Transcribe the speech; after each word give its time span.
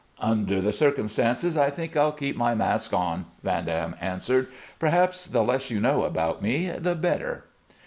"Under 0.23 0.61
the 0.61 0.73
circumstances, 0.73 1.55
I 1.55 1.69
think 1.69 1.95
I'll 1.95 2.11
keep 2.11 2.35
my 2.35 2.55
mask 2.55 2.91
on," 2.91 3.27
Van 3.43 3.65
Dam 3.65 3.95
answered. 4.01 4.47
"Perhaps 4.79 5.27
the 5.27 5.43
less 5.43 5.69
you 5.69 5.79
know 5.79 6.05
about 6.05 6.41
me, 6.41 6.71
the 6.71 6.95
better." 6.95 7.43